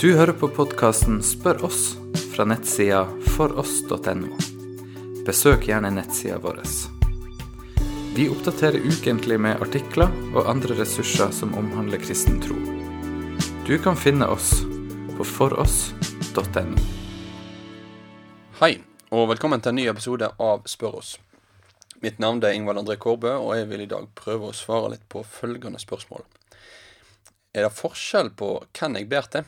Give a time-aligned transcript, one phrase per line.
[0.00, 1.96] Du hører på podkasten Spør oss
[2.34, 4.28] fra nettsida foross.no.
[5.26, 6.60] Besøk gjerne nettsida vår.
[8.16, 12.56] Vi oppdaterer ukentlig med artikler og andre ressurser som omhandler kristen tro.
[13.66, 14.52] Du kan finne oss
[15.16, 16.84] på foross.no.
[18.60, 18.72] Hei,
[19.10, 21.16] og velkommen til en ny episode av Spør oss.
[22.04, 25.08] Mitt navn er Ingvald André Kårbø, og jeg vil i dag prøve å svare litt
[25.08, 26.24] på følgende spørsmål.
[27.56, 29.46] Er det forskjell på hvem jeg ber til?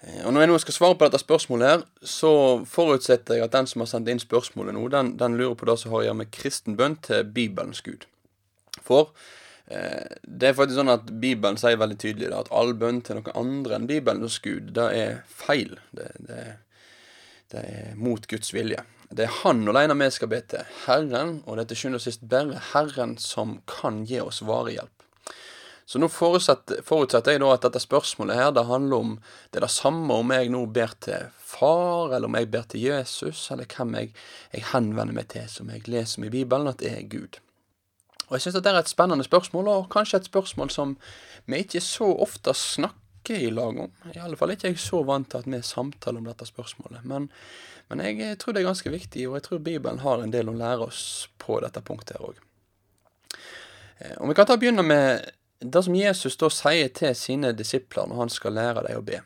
[0.00, 2.32] Eh, og Når jeg nå skal svare på dette spørsmålet, her, så
[2.68, 5.76] forutsetter jeg at den som har sendt inn spørsmålet nå, den, den lurer på det
[5.82, 8.08] som har å gjøre med kristen bønn til Bibelens Gud.
[8.80, 9.12] For
[9.68, 13.20] eh, det er faktisk sånn at Bibelen sier veldig tydelig da, at all bønn til
[13.20, 15.76] noen andre enn Bibelens Gud, det er feil.
[15.92, 16.42] Det, det,
[17.52, 18.80] det er mot Guds vilje.
[19.12, 20.64] Det er Han alene vi skal be til.
[20.86, 24.78] Herren, og det er til sjuende og sist bare Herren som kan gi oss varig
[24.78, 25.01] hjelp.
[25.84, 29.14] Så nå forutsetter jeg da at dette spørsmålet her, det handler om
[29.50, 32.86] det er det samme om jeg nå ber til far, eller om jeg ber til
[32.86, 34.12] Jesus, eller hvem jeg,
[34.54, 37.40] jeg henvender meg til som jeg leser om i Bibelen, at det er Gud.
[38.28, 40.94] Og jeg syns det er et spennende spørsmål, og kanskje et spørsmål som
[41.50, 43.90] vi ikke så ofte snakker i lag om.
[44.14, 47.04] I alle fall ikke jeg så vant til at vi samtaler om dette spørsmålet.
[47.04, 47.28] Men,
[47.90, 50.56] men jeg tror det er ganske viktig, og jeg tror Bibelen har en del å
[50.56, 51.04] lære oss
[51.42, 52.40] på dette punktet her òg.
[54.16, 55.28] Og om vi kan ta og begynne med
[55.62, 59.20] det som Jesus da sier til sine disipler når han skal lære dem å be.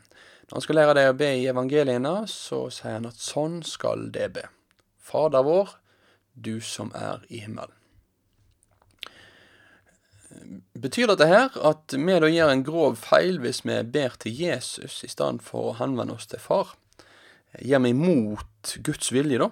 [0.47, 4.09] Når han skal lære dem å be i evangeliene, så sier han at sånn skal
[4.15, 4.47] det be.
[5.03, 5.75] Fader vår,
[6.35, 7.75] du som er i himmelen.
[10.77, 15.01] Betyr dette her at vi da gjør en grov feil hvis vi ber til Jesus
[15.07, 16.75] i stedet for å henvende oss til Far?
[17.57, 19.49] Gjør vi imot Guds vilje, da?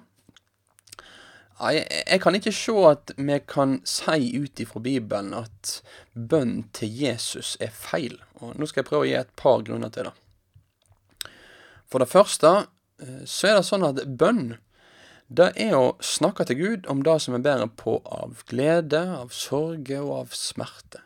[1.55, 5.79] Jeg, jeg kan ikke se at vi kan si ut ifra Bibelen at
[6.13, 8.19] bønn til Jesus er feil.
[8.43, 10.15] Og Nå skal jeg prøve å gi et par grunner til det.
[11.91, 14.57] For det første eh, så er det sånn at bønn
[15.35, 19.33] det er å snakke til Gud om det som vi bærer på av glede, av
[19.33, 21.01] sorge og av smerte.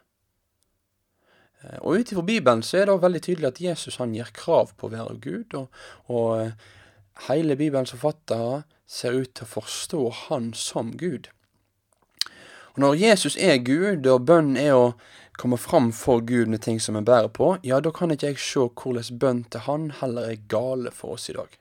[1.62, 4.74] Eh, og ut ifra Bibelen så er det veldig tydelig at Jesus han gir krav
[4.78, 5.68] på å være Gud, og,
[6.10, 6.68] og eh,
[7.26, 11.28] hele Bibelens forfattere ser ut til å forstå Han som Gud.
[12.74, 14.92] Og Når Jesus er Gud, og bønn er å
[15.38, 18.42] komme fram for Gud med ting som en bærer på, ja, da kan ikke jeg
[18.42, 21.58] se hvordan bønn til Han heller er gale for oss i dag.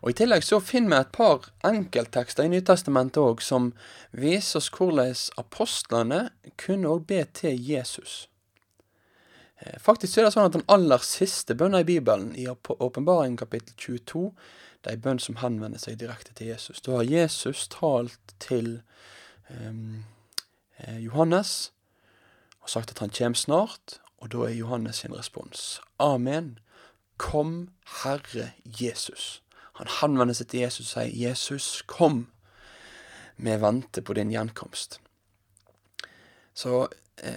[0.00, 3.72] Og I tillegg så finner vi et par enkelttekster i Nytestamentet òg som
[4.16, 6.20] viser oss hvordan apostlene
[6.56, 8.29] kunne òg be til Jesus.
[9.60, 13.74] Eh, faktisk er det sånn at den aller siste bønna i Bibelen, i Åpenbaringen kapittel
[13.76, 14.30] 22,
[14.80, 16.80] det er en bønn som henvender seg direkte til Jesus.
[16.80, 18.80] Da har Jesus talt til
[19.52, 20.06] um,
[21.02, 21.72] Johannes
[22.64, 26.58] og sagt at han kommer snart, og da er Johannes sin respons Amen.
[27.20, 27.70] Kom,
[28.02, 29.42] Herre Jesus.
[29.76, 32.30] Han henvender seg til Jesus og sier, Jesus, kom.
[33.36, 34.98] Vi venter på din gjenkomst.
[36.56, 36.86] Så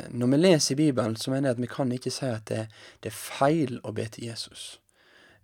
[0.09, 2.61] når vi leser i Bibelen, så mener jeg at vi kan ikke si at det,
[3.03, 4.77] det er feil å be til Jesus.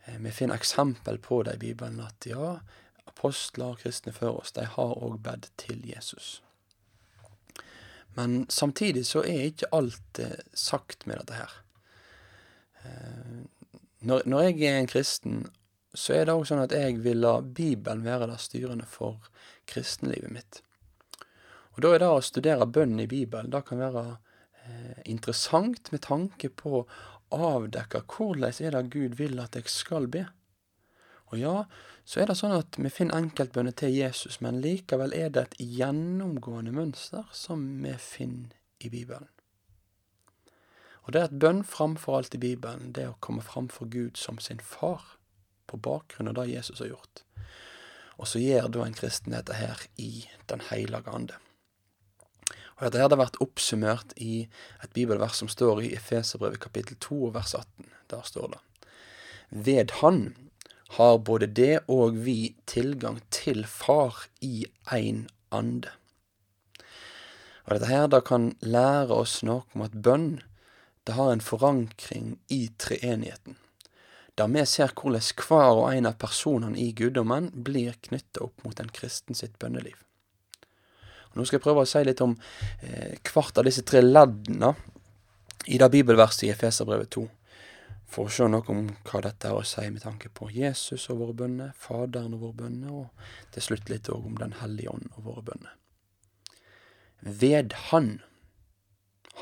[0.09, 2.59] Eh, vi finner eksempel på det i Bibelen at ja,
[3.05, 6.41] apostler og kristne før oss, de har òg bedt til Jesus.
[8.17, 11.57] Men samtidig så er ikke alt eh, sagt med dette her.
[12.83, 13.39] Eh,
[13.99, 15.43] når, når, jeg er en kristen,
[15.93, 19.29] så er det òg sånn at jeg vil la Bibelen være det styrende for
[19.69, 20.63] kristenlivet mitt.
[21.75, 24.17] Og da er det å studere bønnen i Bibelen, det kan være eh,
[25.05, 26.83] interessant med tanke på
[27.35, 30.25] avdekke hvordan er det Gud vil at jeg skal be.
[31.29, 31.55] Og ja,
[32.05, 35.59] så er det sånn at vi finner enkeltbønner til Jesus, men likevel er det et
[35.61, 39.29] gjennomgående mønster som vi finner i Bibelen.
[41.05, 44.17] Og det er et bønn framfor alt i Bibelen, det er å komme framfor Gud
[44.17, 45.15] som sin far,
[45.69, 47.21] på bakgrunn av det Jesus har gjort.
[48.17, 51.37] Og så gjør da en kristen dette her i Den hellige ande.
[52.79, 54.45] Og Dette hadde vært oppsummert i
[54.79, 57.89] et bibelvers som står i Efeserbrevet kapittel 2 vers 18.
[58.11, 58.61] Der står det
[59.49, 60.21] Ved Han
[60.95, 65.91] har både det og vi tilgang til Far i ein ande.
[67.67, 70.39] Og Dette her da kan lære oss noe om at bønn
[71.05, 73.57] det har en forankring i treenigheten.
[74.37, 78.79] Der vi ser hvordan hver og en av personene i guddommen blir knytta opp mot
[78.79, 79.97] en kristen sitt bønneliv.
[81.35, 82.35] Nå skal jeg prøve å si litt om
[82.81, 84.73] eh, hvert av disse tre leddene
[85.69, 87.25] i det bibelverset i Efeserbrevet 2.
[88.09, 91.19] For å se noe om hva dette har å si med tanke på Jesus og
[91.21, 95.11] våre bønner, Faderen og våre bønner, og til slutt litt òg om Den hellige ånd
[95.13, 95.75] og våre bønner.
[97.21, 98.21] Ved Han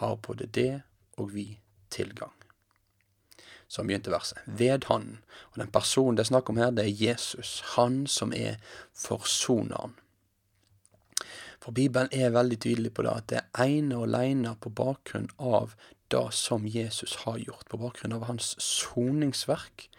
[0.02, 0.82] har både det
[1.18, 2.34] og vi tilgang.
[3.68, 4.44] Så begynte verset.
[4.46, 5.20] Ved Han.
[5.52, 7.62] Og den personen det er snakk om her, det er Jesus.
[7.76, 8.60] Han som er
[8.96, 9.96] forsoneren.
[11.68, 15.26] For Bibelen er veldig tydelig på det, at det er ene og alene på bakgrunn
[15.36, 15.74] av
[16.08, 19.90] det som Jesus har gjort, på bakgrunn av hans soningsverk,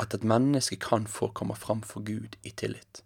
[0.00, 3.02] at et menneske kan få komme fram for Gud i tillit.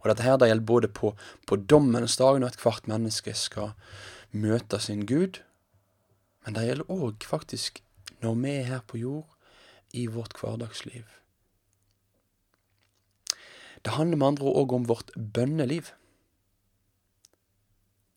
[0.00, 1.12] Og dette her det gjelder både på,
[1.46, 3.76] på dommens dag, når ethvert menneske skal
[4.34, 5.38] møte sin Gud,
[6.42, 7.78] men det gjelder òg faktisk
[8.24, 9.30] når vi er her på jord,
[9.94, 11.06] i vårt hverdagsliv.
[13.86, 15.92] Det handler med andre ord òg om vårt bønneliv.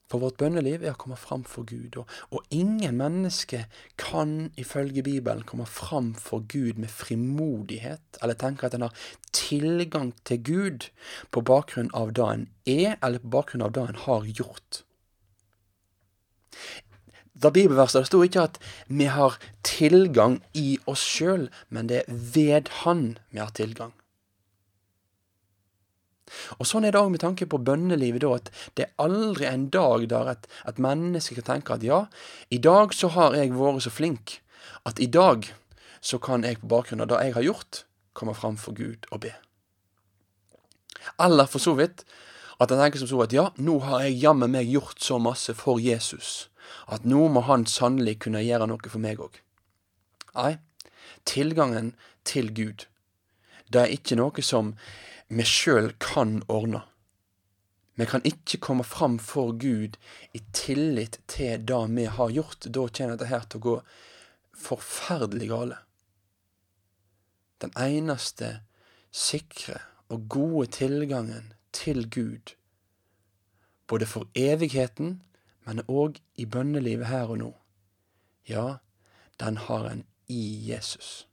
[0.10, 3.68] For vårt bønneliv er å komme fram for Gud, og, og ingen menneske
[4.02, 9.08] kan ifølge Bibelen komme fram for Gud med frimodighet, eller tenke at en har
[9.38, 10.90] tilgang til Gud
[11.30, 14.82] på bakgrunn av det en er, eller på bakgrunn av det en har gjort.
[17.40, 18.58] Da bibelverset det sto ikke at
[18.90, 23.94] vi har tilgang i oss sjøl, men det er ved Han vi har tilgang.
[26.58, 29.68] Og Sånn er det òg med tanke på bønnelivet, da, at det er aldri en
[29.74, 32.06] dag der et, et menneske kan tenke at ja,
[32.50, 34.40] i dag så har jeg vært så flink
[34.88, 35.50] at i dag
[36.02, 37.84] så kan jeg på bakgrunn av det jeg har gjort,
[38.16, 39.34] komme fram for Gud og be.
[41.20, 42.06] Eller for så vidt
[42.60, 45.56] at en tenker som så at ja, nå har jeg jammen meg gjort så masse
[45.56, 46.50] for Jesus
[46.92, 49.40] at nå må han sannelig kunne gjøre noe for meg òg.
[50.36, 50.58] Nei,
[51.26, 51.94] tilgangen
[52.28, 52.86] til Gud,
[53.70, 54.74] det er ikke noe som
[55.30, 56.84] vi sjøl kan ordne.
[58.00, 59.98] Vi kan ikke komme fram for Gud
[60.34, 62.66] i tillit til det vi har gjort.
[62.66, 63.76] Da kommer dette her til å gå
[64.56, 65.80] forferdelig gale.
[67.60, 68.62] Den eneste
[69.12, 72.56] sikre og gode tilgangen til Gud,
[73.88, 75.20] både for evigheten
[75.70, 77.50] men òg i bønnelivet her og nå.
[78.50, 78.80] Ja,
[79.38, 81.29] den har en i Jesus.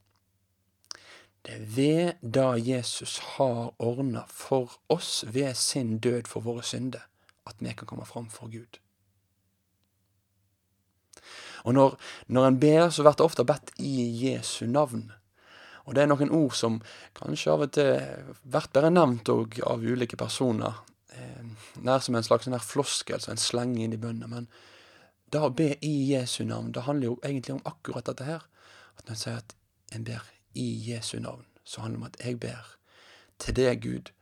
[1.47, 7.07] Det er ved da Jesus har ordna for oss ved sin død for våre synder,
[7.47, 8.81] at vi kan komme fram for Gud.
[11.63, 11.95] Og når,
[12.27, 13.95] når en ber, så blir det ofte bedt i
[14.27, 15.13] Jesu navn.
[15.87, 16.81] Og det er noen ord som
[17.15, 17.95] kanskje av og til
[18.43, 20.83] blir bare nevnt av ulike personer
[21.15, 21.43] eh,
[21.83, 24.31] nær som en slags floskel, som en slenge inn i bønnen.
[24.31, 24.51] Men
[25.31, 28.43] det å be i Jesu navn, det handler jo egentlig om akkurat dette her.
[28.99, 29.55] At når en sier at
[29.95, 32.73] en ber i Jesu navn, så handler det om at jeg ber
[33.39, 34.13] til deg, Gud,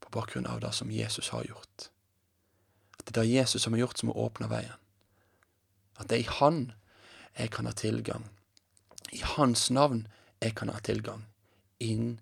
[0.00, 1.88] på bakgrunn av det som Jesus har gjort.
[2.98, 4.78] At det er det Jesus som har gjort, som har åpna veien.
[5.98, 6.72] At det er i Han
[7.38, 8.28] jeg kan ha tilgang.
[9.12, 10.06] I Hans navn
[10.42, 11.26] jeg kan ha tilgang
[11.80, 12.20] inn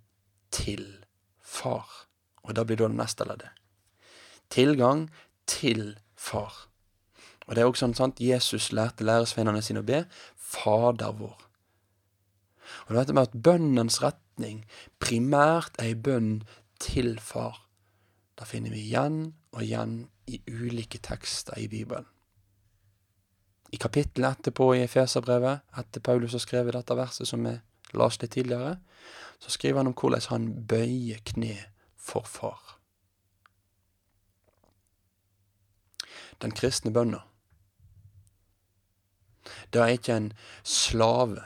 [0.50, 1.04] til
[1.40, 2.06] Far.
[2.42, 3.60] Og da blir det neste leddet
[4.50, 5.10] tilgang
[5.46, 6.66] til Far.
[7.46, 10.04] Og det er også sånn sant, Jesus lærte læresveinene sine å be
[10.36, 11.38] Fader vår.
[12.90, 14.64] Og dette med at bønnens retning
[15.02, 16.40] primært er ei bønn
[16.82, 17.62] til Far.
[18.34, 19.20] Det finner vi igjen
[19.52, 22.08] og igjen i ulike tekster i Bibelen.
[23.70, 27.54] I kapittelet etterpå i Efeserbrevet, etter Paulus har skrevet dette verset som vi
[27.94, 28.74] leste litt tidligere,
[29.38, 31.54] så skriver han om hvordan han bøyer kne
[31.94, 32.80] for Far.
[36.42, 37.20] den kristne bønna.
[39.72, 40.32] Det er ikke en
[40.64, 41.44] slave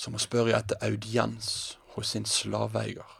[0.00, 1.48] som må spørre etter audiens
[1.94, 3.16] hos sin slaveeier.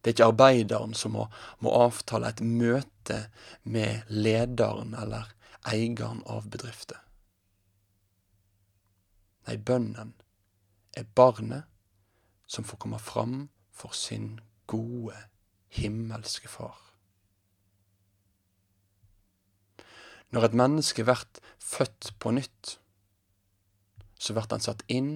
[0.00, 1.26] Det er ikke arbeideren som må,
[1.60, 3.18] må, avtale et møte
[3.62, 5.28] med lederen eller
[5.70, 6.98] eieren av bedriften.
[9.46, 10.14] Nei, bønnen
[10.96, 11.68] er barnet
[12.50, 14.38] som får komme fram for sin
[14.70, 15.14] gode,
[15.68, 16.78] himmelske far.
[20.30, 21.22] Når et menneske blir
[21.58, 22.78] født på nytt,
[24.20, 25.12] så blir han satt inn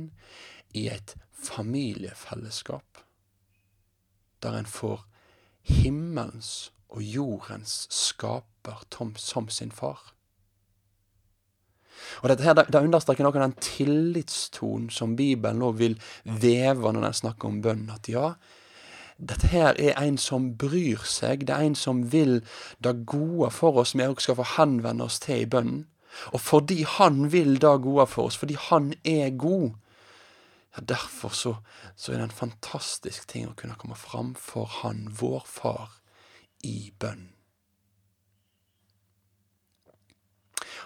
[0.72, 3.04] i et familiefellesskap
[4.44, 5.04] der en får
[5.64, 10.12] himmelens og jordens skaper Tom som sin far.
[12.22, 17.08] Og dette her, Det understreker noe av den tillitstonen som Bibelen nå vil veve når
[17.08, 17.88] den snakker om bønn.
[17.90, 18.34] At ja,
[19.18, 22.42] dette her er en som bryr seg, det er en som vil
[22.82, 25.86] det gode for oss, vi også skal få henvende oss til i bønnen.
[26.32, 29.74] Og fordi han vil det gode for oss, fordi han er god,
[30.76, 31.56] ja, derfor så,
[31.96, 35.98] så er det en fantastisk ting å kunne komme fram for han, vår far,
[36.64, 37.28] i bønn.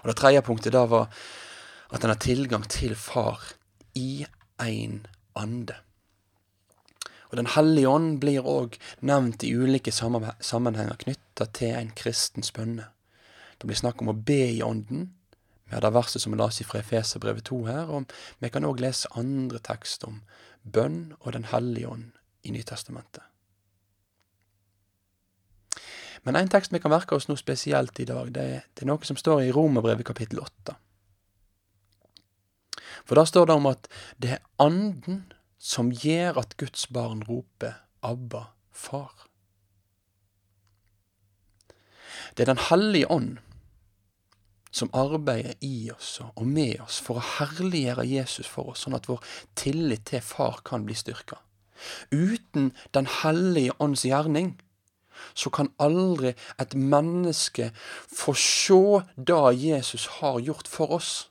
[0.03, 1.09] Og det tredje punktet da var
[1.95, 3.43] at en har tilgang til far
[3.97, 4.27] i
[4.63, 5.01] én
[5.39, 5.77] ande.
[7.31, 12.89] Og Den hellige ånd blir òg nevnt i ulike sammenhenger knytta til en kristens bønne.
[13.59, 15.11] Det blir snakk om å be i ånden,
[15.69, 18.81] Vi har det verset som vi leste fra Efeserbrevet 2 her, og vi kan òg
[18.81, 20.23] lese andre tekst om
[20.65, 23.23] bønn og Den hellige ånd i Nytestamentet.
[26.25, 29.05] Men en tekst vi kan merke oss noe spesielt i dag, det, det er noe
[29.07, 30.75] som står i Romerbrevet kapittel 8.
[33.05, 33.89] For da står det om at
[34.21, 35.27] det er Anden
[35.59, 39.27] som gjør at Guds barn roper Abba, Far.
[42.37, 43.39] Det er Den hellige ånd
[44.71, 49.09] som arbeider i oss og med oss for å herliggjøre Jesus for oss, sånn at
[49.09, 49.23] vår
[49.59, 51.41] tillit til Far kan bli styrka.
[52.11, 54.57] Uten Den hellige ånds gjerning
[55.35, 57.71] så kan aldri et menneske
[58.07, 61.28] få se det Jesus har gjort for oss.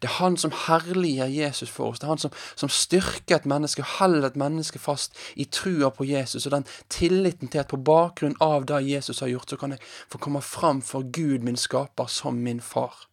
[0.00, 2.00] Det er han som herliger Jesus for oss.
[2.00, 5.90] Det er han som, som styrker et menneske og holder et menneske fast i trua
[5.94, 9.60] på Jesus og den tilliten til at på bakgrunn av det Jesus har gjort, så
[9.60, 13.06] kan jeg få komme fram for Gud, min skaper, som min far.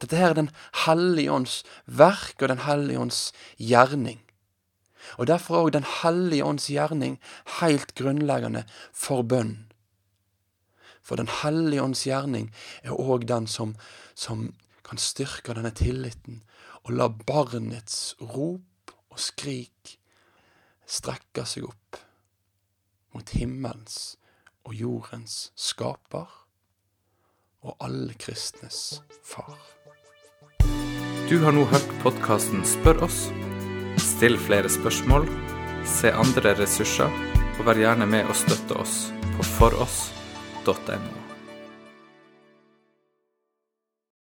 [0.00, 0.50] Dette her er Den
[0.86, 4.20] hellige ånds verk og Den hellige ånds gjerning.
[5.18, 7.20] Og Derfor er òg Den hellige ånds gjerning
[7.60, 9.66] helt grunnleggende for bønn.
[11.02, 12.52] For Den hellige ånds gjerning
[12.82, 13.76] er òg den som,
[14.14, 14.54] som
[14.84, 16.42] kan styrke denne tilliten
[16.84, 19.98] og la barnets rop og skrik
[20.86, 22.00] strekke seg opp
[23.14, 24.16] mot himmelens
[24.64, 26.28] og jordens skaper
[27.64, 29.56] og alle kristnes far.
[31.30, 33.24] Du har nå hørt podkasten Spør oss.
[34.02, 35.24] Still flere spørsmål,
[35.88, 37.12] se andre ressurser,
[37.54, 41.23] og vær gjerne med å støtte oss på foross.no.